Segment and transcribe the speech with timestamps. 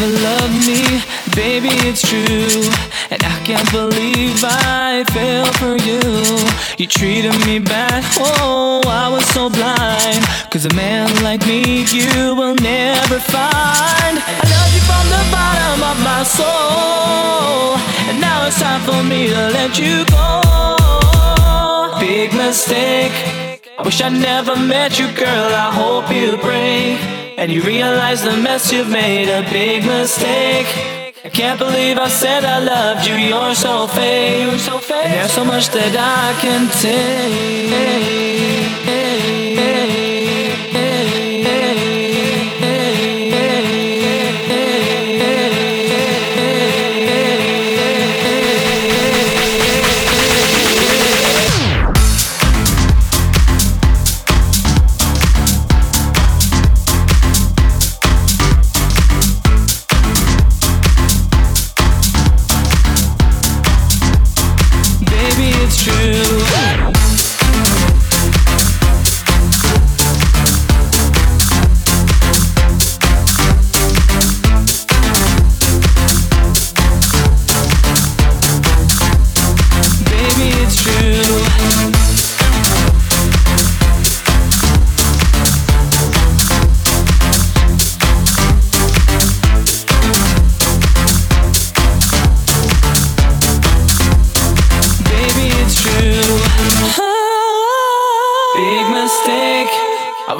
[0.00, 1.02] never loved me,
[1.34, 2.70] baby, it's true.
[3.10, 6.00] And I can't believe I fell for you.
[6.78, 10.24] You treated me bad, oh, I was so blind.
[10.50, 14.16] Cause a man like me, you will never find.
[14.16, 17.76] I love you from the bottom of my soul.
[18.08, 20.40] And now it's time for me to let you go.
[22.00, 23.12] Big mistake.
[23.78, 25.52] I wish I never met you, girl.
[25.52, 27.19] I hope you break.
[27.40, 30.66] And you realize the mess you've made, a big mistake.
[31.24, 34.60] I can't believe I said I loved you, you're so fake.
[34.60, 37.50] And there's so much that I can take.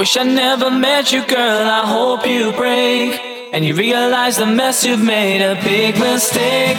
[0.00, 1.68] Wish I never met you, girl.
[1.68, 3.20] I hope you break.
[3.52, 6.78] And you realize the mess you've made, a big mistake.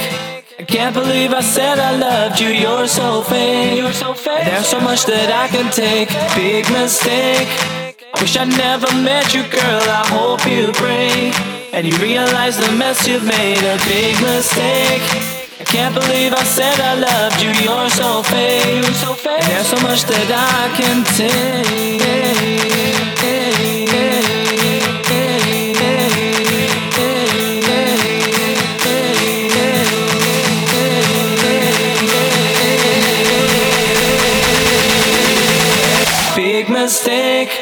[0.58, 3.78] I can't believe I said I loved you, you're so fake.
[3.78, 4.46] You're so fake.
[4.46, 7.48] There's so much that I can take, big mistake.
[8.14, 9.84] I wish I never met you, girl.
[10.02, 11.32] I hope you break.
[11.76, 15.41] And you realize the mess you've made, a big mistake.
[15.72, 17.50] Can't believe I said I loved you.
[17.64, 18.84] You're so fake.
[18.84, 22.12] And there's so much that I can take.
[36.36, 37.61] Big mistake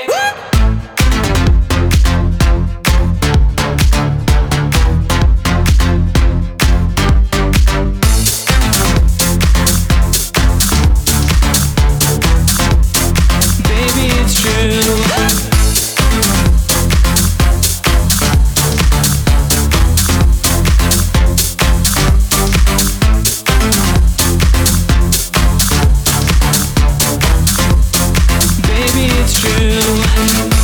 [30.19, 30.58] Thank you